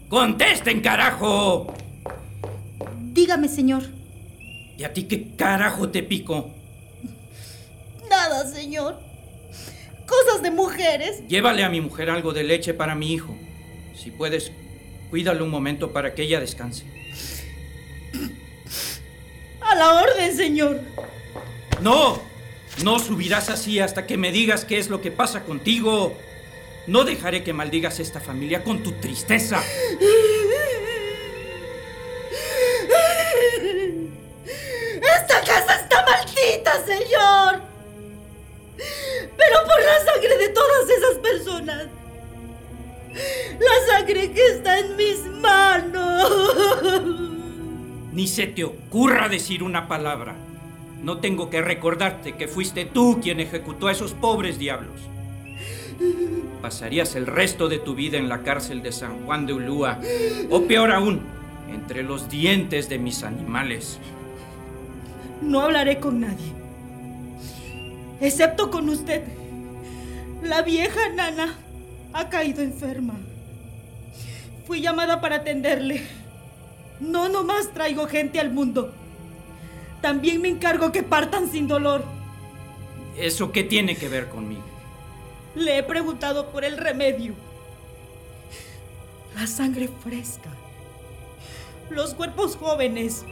¡Contesten, 0.08 0.80
carajo! 0.80 1.74
Dígame, 2.98 3.48
señor. 3.48 3.82
¿Y 4.76 4.84
a 4.84 4.92
ti 4.92 5.04
qué 5.04 5.34
carajo 5.34 5.88
te 5.88 6.02
pico? 6.02 6.50
Nada, 8.10 8.46
señor. 8.46 9.00
Cosas 10.06 10.42
de 10.42 10.50
mujeres. 10.50 11.26
Llévale 11.28 11.64
a 11.64 11.70
mi 11.70 11.80
mujer 11.80 12.10
algo 12.10 12.32
de 12.32 12.44
leche 12.44 12.74
para 12.74 12.94
mi 12.94 13.12
hijo. 13.12 13.34
Si 13.94 14.10
puedes, 14.10 14.52
cuídalo 15.08 15.44
un 15.44 15.50
momento 15.50 15.92
para 15.92 16.14
que 16.14 16.22
ella 16.22 16.40
descanse. 16.40 16.84
A 19.60 19.74
la 19.74 20.02
orden, 20.02 20.36
señor. 20.36 20.80
¡No! 21.80 22.29
No 22.84 22.98
subirás 22.98 23.50
así 23.50 23.78
hasta 23.78 24.06
que 24.06 24.16
me 24.16 24.32
digas 24.32 24.64
qué 24.64 24.78
es 24.78 24.88
lo 24.88 25.02
que 25.02 25.10
pasa 25.10 25.42
contigo. 25.44 26.16
No 26.86 27.04
dejaré 27.04 27.44
que 27.44 27.52
maldigas 27.52 28.00
esta 28.00 28.20
familia 28.20 28.64
con 28.64 28.82
tu 28.82 28.92
tristeza. 28.92 29.62
Esta 35.02 35.40
casa 35.42 35.80
está 35.80 36.04
maldita, 36.06 36.84
señor. 36.86 37.62
Pero 39.36 39.56
por 39.66 39.82
la 39.82 40.04
sangre 40.12 40.38
de 40.38 40.48
todas 40.48 40.88
esas 40.88 41.14
personas. 41.18 41.86
La 43.58 43.92
sangre 43.92 44.32
que 44.32 44.46
está 44.46 44.78
en 44.78 44.96
mis 44.96 45.18
manos. 45.26 46.30
Ni 48.12 48.26
se 48.26 48.46
te 48.46 48.64
ocurra 48.64 49.28
decir 49.28 49.62
una 49.62 49.86
palabra. 49.86 50.49
No 51.02 51.18
tengo 51.18 51.48
que 51.48 51.62
recordarte 51.62 52.32
que 52.36 52.48
fuiste 52.48 52.84
tú 52.84 53.20
quien 53.22 53.40
ejecutó 53.40 53.88
a 53.88 53.92
esos 53.92 54.12
pobres 54.12 54.58
diablos. 54.58 55.00
Pasarías 56.62 57.16
el 57.16 57.26
resto 57.26 57.68
de 57.68 57.78
tu 57.78 57.94
vida 57.94 58.18
en 58.18 58.28
la 58.28 58.42
cárcel 58.42 58.82
de 58.82 58.92
San 58.92 59.24
Juan 59.24 59.46
de 59.46 59.54
Ulúa, 59.54 59.98
o 60.50 60.62
peor 60.62 60.92
aún, 60.92 61.20
entre 61.72 62.02
los 62.02 62.28
dientes 62.28 62.88
de 62.88 62.98
mis 62.98 63.22
animales. 63.22 63.98
No 65.40 65.60
hablaré 65.60 65.98
con 65.98 66.20
nadie. 66.20 66.52
Excepto 68.20 68.70
con 68.70 68.88
usted. 68.90 69.22
La 70.42 70.62
vieja 70.62 71.08
nana 71.14 71.58
ha 72.12 72.28
caído 72.28 72.62
enferma. 72.62 73.14
Fui 74.66 74.80
llamada 74.82 75.20
para 75.20 75.36
atenderle. 75.36 76.02
No 77.00 77.30
nomás 77.30 77.72
traigo 77.72 78.06
gente 78.06 78.38
al 78.38 78.50
mundo. 78.50 78.92
También 80.00 80.40
me 80.40 80.48
encargo 80.48 80.92
que 80.92 81.02
partan 81.02 81.50
sin 81.50 81.68
dolor. 81.68 82.04
¿Eso 83.16 83.52
qué 83.52 83.64
tiene 83.64 83.96
que 83.96 84.08
ver 84.08 84.28
conmigo? 84.28 84.62
Le 85.54 85.78
he 85.78 85.82
preguntado 85.82 86.46
por 86.50 86.64
el 86.64 86.78
remedio. 86.78 87.34
La 89.34 89.46
sangre 89.46 89.88
fresca. 90.02 90.50
Los 91.90 92.14
cuerpos 92.14 92.56
jóvenes. 92.56 93.24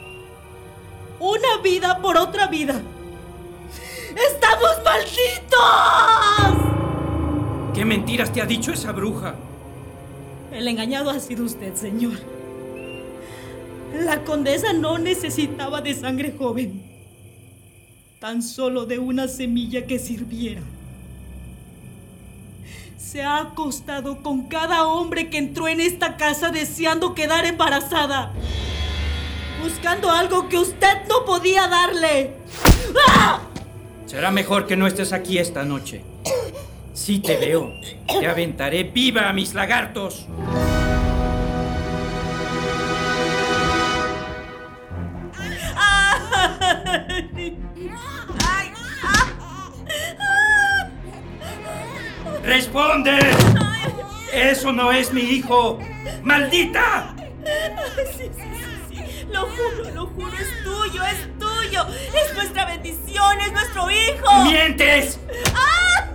Una 1.21 1.59
vida 1.63 2.01
por 2.01 2.17
otra 2.17 2.49
vida. 2.49 2.81
¡Estamos 4.31 4.71
malditos! 4.85 5.59
¿Qué 7.75 7.85
mentiras 7.85 8.33
te 8.33 8.43
ha 8.43 8.47
dicho 8.47 8.73
esa 8.73 8.93
bruja? 8.93 9.35
El 10.53 10.67
engañado 10.67 11.11
ha 11.11 11.21
sido 11.21 11.45
usted, 11.45 11.75
señor. 11.75 12.19
La 13.95 14.23
condesa 14.25 14.73
no 14.73 14.99
necesitaba 14.99 15.81
de 15.81 15.95
sangre 15.95 16.35
joven, 16.39 16.83
tan 18.21 18.43
solo 18.43 18.85
de 18.87 18.99
una 18.99 19.29
semilla 19.29 19.87
que 19.87 19.99
sirviera. 19.99 20.63
Se 22.99 23.23
ha 23.23 23.41
acostado 23.41 24.23
con 24.23 24.49
cada 24.49 24.87
hombre 24.87 25.31
que 25.31 25.39
entró 25.39 25.69
en 25.69 25.81
esta 25.81 26.17
casa 26.17 26.51
deseando 26.51 27.15
quedar 27.15 27.47
embarazada, 27.47 28.33
buscando 29.63 30.11
algo 30.11 30.49
que 30.49 30.59
usted 30.59 31.07
no 31.09 31.25
podía 31.25 31.67
darle. 31.69 32.33
¡Ah! 33.09 33.41
Será 34.05 34.31
mejor 34.31 34.67
que 34.67 34.77
no 34.77 34.87
estés 34.87 35.13
aquí 35.13 35.39
esta 35.39 35.65
noche. 35.65 36.03
Si 36.93 37.21
te 37.21 37.37
veo, 37.37 37.73
te 38.07 38.27
aventaré 38.27 38.85
viva 38.85 39.29
a 39.29 39.33
mis 39.33 39.55
lagartos. 39.55 40.27
¡Responde! 52.59 53.17
¡Eso 54.33 54.73
no 54.73 54.91
es 54.91 55.13
mi 55.13 55.21
hijo! 55.21 55.79
¡Maldita! 56.25 57.15
Sí, 58.17 58.25
sí, 58.25 58.31
sí, 58.35 58.97
sí. 58.97 59.27
Lo 59.31 59.43
juro, 59.43 59.91
lo 59.95 60.07
juro, 60.09 60.33
es 60.37 60.65
tuyo, 60.65 61.05
es 61.05 61.39
tuyo. 61.39 61.87
Es 62.21 62.35
nuestra 62.35 62.65
bendición, 62.65 63.41
es 63.43 63.53
nuestro 63.53 63.89
hijo. 63.93 64.43
¡Mientes! 64.43 65.21
¡Ah! 65.55 66.09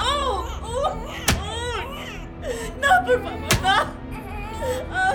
¡Oh! 0.00 0.44
¡Oh! 0.64 0.96
¡Oh! 1.44 1.76
No, 2.80 3.06
por 3.06 3.22
favor, 3.22 3.40
no. 3.62 3.68
Ah. 4.92 5.14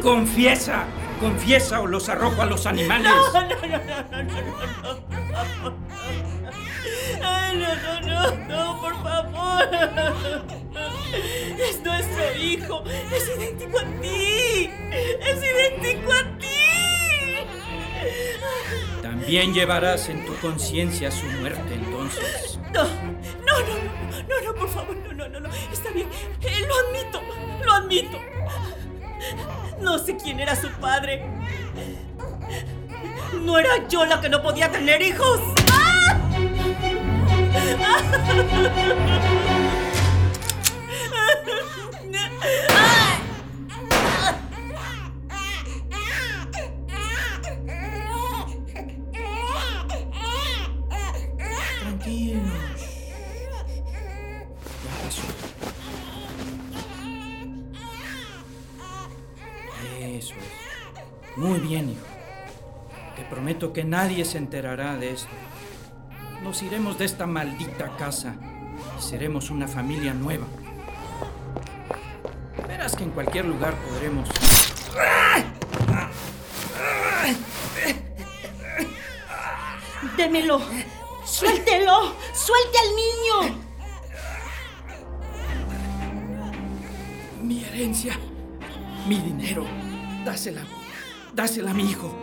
¡Confiesa! 0.00 0.84
¡Confiesa 1.20 1.82
o 1.82 1.86
los 1.86 2.08
arrojo 2.08 2.40
a 2.40 2.46
los 2.46 2.64
animales! 2.64 3.12
No, 3.12 3.32
no, 3.34 3.48
no, 3.48 3.56
no, 3.60 3.68
no, 3.68 4.22
no, 4.22 4.32
no, 4.32 5.70
no. 5.70 5.83
Ay, 7.24 7.56
no, 7.56 7.74
no, 7.74 8.00
no, 8.00 8.46
no, 8.48 8.80
por 8.80 9.02
favor. 9.02 9.68
Es 11.58 11.82
nuestro 11.82 12.36
hijo. 12.36 12.84
Es 13.12 13.28
idéntico 13.36 13.78
a 13.78 13.84
ti. 14.00 14.70
Es 15.20 15.38
idéntico 15.38 16.12
a 16.12 16.22
ti. 16.38 16.44
También 19.02 19.54
llevarás 19.54 20.08
en 20.08 20.24
tu 20.26 20.34
conciencia 20.36 21.10
su 21.10 21.26
muerte 21.26 21.74
entonces. 21.74 22.58
No, 22.72 22.84
no, 22.84 22.90
no, 23.46 23.78
no, 24.10 24.22
no, 24.28 24.40
no, 24.44 24.54
por 24.54 24.68
favor, 24.68 24.96
no, 24.96 25.12
no, 25.12 25.28
no, 25.28 25.40
no. 25.40 25.48
Está 25.72 25.90
bien, 25.90 26.08
eh, 26.42 26.66
lo 26.66 26.74
admito, 26.74 27.22
lo 27.64 27.72
admito. 27.72 28.20
No 29.80 29.98
sé 29.98 30.16
quién 30.16 30.40
era 30.40 30.56
su 30.56 30.68
padre. 30.72 31.24
No 33.40 33.58
era 33.58 33.86
yo 33.88 34.04
la 34.04 34.20
que 34.20 34.28
no 34.28 34.42
podía 34.42 34.70
tener 34.70 35.00
hijos. 35.02 35.40
¡Ah! 35.72 35.93
Eso 60.16 60.34
es. 60.34 61.36
Muy 61.36 61.58
bien, 61.60 61.90
hijo. 61.90 62.06
Te 63.16 63.24
prometo 63.24 63.72
que 63.72 63.84
nadie 63.84 64.24
se 64.24 64.38
enterará 64.38 64.96
de 64.96 65.12
esto. 65.12 65.28
Nos 66.44 66.62
iremos 66.62 66.98
de 66.98 67.06
esta 67.06 67.26
maldita 67.26 67.96
casa 67.96 68.34
y 68.98 69.02
seremos 69.02 69.48
una 69.48 69.66
familia 69.66 70.12
nueva. 70.12 70.44
¿Creerás 72.62 72.94
que 72.94 73.04
en 73.04 73.10
cualquier 73.12 73.46
lugar 73.46 73.74
podremos... 73.76 74.28
Démelo. 80.18 80.60
Suéltelo. 81.24 82.14
Suelte 82.34 82.78
al 82.78 82.90
niño. 82.94 83.64
Mi 87.42 87.64
herencia, 87.64 88.18
mi 89.08 89.18
dinero, 89.18 89.66
dásela, 90.26 90.60
dásela 91.32 91.70
a 91.70 91.74
mi 91.74 91.90
hijo. 91.90 92.14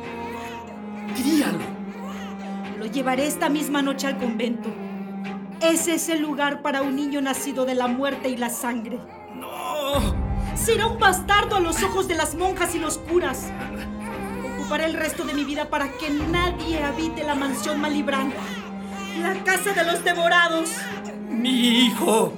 Llevaré 2.93 3.25
esta 3.25 3.47
misma 3.47 3.81
noche 3.81 4.07
al 4.07 4.17
convento. 4.17 4.69
Ese 5.61 5.93
es 5.93 6.09
el 6.09 6.21
lugar 6.21 6.61
para 6.61 6.81
un 6.81 6.95
niño 6.95 7.21
nacido 7.21 7.65
de 7.65 7.73
la 7.73 7.87
muerte 7.87 8.27
y 8.27 8.35
la 8.35 8.49
sangre. 8.49 8.99
¡No! 9.33 10.13
Será 10.55 10.87
un 10.87 10.99
bastardo 10.99 11.55
a 11.55 11.59
los 11.61 11.81
ojos 11.83 12.09
de 12.09 12.15
las 12.15 12.35
monjas 12.35 12.75
y 12.75 12.79
los 12.79 12.97
curas. 12.97 13.49
Ocuparé 14.57 14.85
el 14.85 14.95
resto 14.95 15.23
de 15.23 15.33
mi 15.33 15.45
vida 15.45 15.69
para 15.69 15.89
que 15.89 16.09
nadie 16.09 16.83
habite 16.83 17.23
la 17.23 17.35
mansión 17.35 17.79
Malibrán. 17.79 18.33
La 19.21 19.35
casa 19.43 19.71
de 19.71 19.85
los 19.85 20.03
devorados. 20.03 20.71
Mi 21.29 21.85
hijo. 21.85 22.33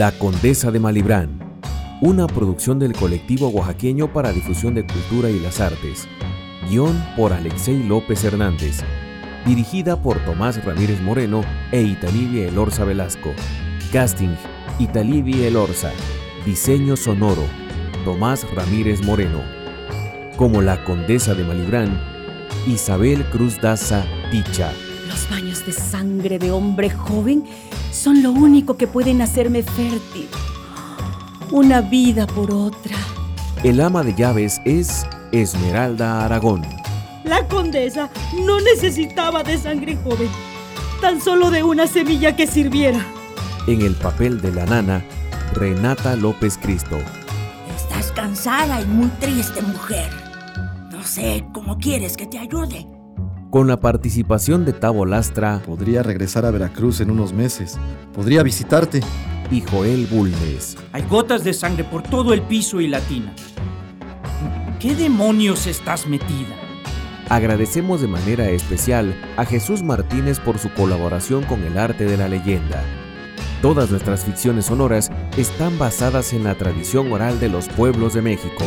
La 0.00 0.12
Condesa 0.12 0.70
de 0.70 0.80
Malibrán, 0.80 1.60
una 2.00 2.26
producción 2.26 2.78
del 2.78 2.94
colectivo 2.94 3.48
oaxaqueño 3.48 4.10
para 4.10 4.32
difusión 4.32 4.74
de 4.74 4.86
cultura 4.86 5.28
y 5.28 5.38
las 5.38 5.60
artes. 5.60 6.08
Guión 6.70 6.98
por 7.18 7.34
Alexei 7.34 7.82
López 7.82 8.24
Hernández. 8.24 8.78
Dirigida 9.44 10.00
por 10.00 10.18
Tomás 10.24 10.64
Ramírez 10.64 11.02
Moreno 11.02 11.42
e 11.70 11.82
Italivia 11.82 12.48
Elorza 12.48 12.86
Velasco. 12.86 13.34
Casting, 13.92 14.34
Italivia 14.78 15.46
Elorza. 15.46 15.90
Diseño 16.46 16.96
sonoro, 16.96 17.44
Tomás 18.02 18.50
Ramírez 18.54 19.04
Moreno. 19.04 19.42
Como 20.38 20.62
la 20.62 20.82
Condesa 20.82 21.34
de 21.34 21.44
Malibrán, 21.44 22.00
Isabel 22.66 23.22
Cruz 23.26 23.60
Daza 23.60 24.06
Dicha. 24.32 24.72
Los 25.08 25.28
baños 25.28 25.66
de 25.66 25.72
sangre 25.72 26.38
de 26.38 26.52
hombre 26.52 26.88
joven 26.88 27.44
son 27.90 28.22
lo 28.22 28.32
único 28.32 28.76
que 28.76 28.86
pueden 28.86 29.22
hacerme 29.22 29.62
fértil. 29.62 30.28
Una 31.50 31.80
vida 31.80 32.26
por 32.26 32.52
otra. 32.52 32.96
El 33.62 33.80
ama 33.80 34.02
de 34.02 34.14
llaves 34.14 34.60
es 34.64 35.04
Esmeralda 35.32 36.24
Aragón. 36.24 36.62
La 37.24 37.46
condesa 37.48 38.10
no 38.46 38.60
necesitaba 38.60 39.42
de 39.42 39.58
sangre 39.58 39.96
joven, 39.96 40.28
tan 41.00 41.20
solo 41.20 41.50
de 41.50 41.62
una 41.62 41.86
semilla 41.86 42.34
que 42.36 42.46
sirviera. 42.46 43.04
En 43.66 43.82
el 43.82 43.94
papel 43.94 44.40
de 44.40 44.52
la 44.52 44.64
nana, 44.64 45.04
Renata 45.54 46.16
López 46.16 46.56
Cristo. 46.56 46.98
Estás 47.76 48.12
cansada 48.12 48.80
y 48.80 48.86
muy 48.86 49.08
triste, 49.20 49.60
mujer. 49.62 50.10
No 50.90 51.04
sé 51.04 51.44
cómo 51.52 51.78
quieres 51.78 52.16
que 52.16 52.26
te 52.26 52.38
ayude. 52.38 52.86
Con 53.50 53.66
la 53.66 53.80
participación 53.80 54.64
de 54.64 54.72
Tavo 54.72 55.04
Lastra 55.04 55.60
Podría 55.66 56.04
regresar 56.04 56.46
a 56.46 56.52
Veracruz 56.52 57.00
en 57.00 57.10
unos 57.10 57.32
meses. 57.32 57.78
Podría 58.14 58.44
visitarte. 58.44 59.00
y 59.50 59.60
Joel 59.62 60.06
Bulnes. 60.06 60.76
Hay 60.92 61.02
gotas 61.02 61.42
de 61.42 61.52
sangre 61.52 61.82
por 61.82 62.04
todo 62.04 62.32
el 62.32 62.42
piso 62.42 62.80
y 62.80 62.86
la 62.86 63.00
tina. 63.00 63.34
¿Qué 64.78 64.94
demonios 64.94 65.66
estás 65.66 66.06
metida? 66.06 66.54
Agradecemos 67.28 68.00
de 68.00 68.06
manera 68.06 68.48
especial 68.50 69.20
a 69.36 69.44
Jesús 69.44 69.82
Martínez 69.82 70.38
por 70.38 70.58
su 70.58 70.72
colaboración 70.72 71.42
con 71.42 71.60
el 71.64 71.76
arte 71.76 72.04
de 72.04 72.16
la 72.16 72.28
leyenda. 72.28 72.84
Todas 73.62 73.90
nuestras 73.90 74.24
ficciones 74.24 74.66
sonoras 74.66 75.10
están 75.36 75.76
basadas 75.76 76.32
en 76.32 76.44
la 76.44 76.54
tradición 76.54 77.10
oral 77.10 77.40
de 77.40 77.48
los 77.48 77.68
pueblos 77.68 78.14
de 78.14 78.22
México. 78.22 78.64